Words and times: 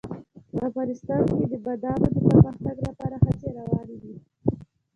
افغانستان 0.69 1.21
کې 1.35 1.45
د 1.51 1.53
بادامو 1.65 2.07
د 2.15 2.17
پرمختګ 2.29 2.75
لپاره 2.87 3.15
هڅې 3.25 3.47
روانې 3.57 3.97
دي. 4.03 4.13